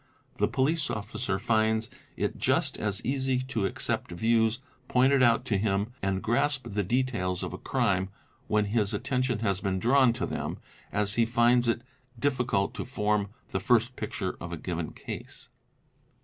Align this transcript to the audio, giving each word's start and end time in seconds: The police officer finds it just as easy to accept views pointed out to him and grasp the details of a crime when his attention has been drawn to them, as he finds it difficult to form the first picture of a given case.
The 0.37 0.47
police 0.47 0.89
officer 0.89 1.37
finds 1.37 1.87
it 2.17 2.39
just 2.39 2.75
as 2.79 3.05
easy 3.05 3.37
to 3.41 3.67
accept 3.67 4.09
views 4.11 4.57
pointed 4.87 5.21
out 5.21 5.45
to 5.45 5.57
him 5.59 5.91
and 6.01 6.23
grasp 6.23 6.65
the 6.71 6.81
details 6.81 7.43
of 7.43 7.53
a 7.53 7.59
crime 7.59 8.09
when 8.47 8.65
his 8.73 8.95
attention 8.95 9.41
has 9.45 9.61
been 9.61 9.77
drawn 9.77 10.11
to 10.13 10.25
them, 10.25 10.57
as 10.91 11.13
he 11.13 11.25
finds 11.27 11.67
it 11.67 11.83
difficult 12.17 12.73
to 12.73 12.83
form 12.83 13.29
the 13.49 13.59
first 13.59 13.95
picture 13.95 14.35
of 14.41 14.51
a 14.51 14.57
given 14.57 14.91
case. 14.91 15.49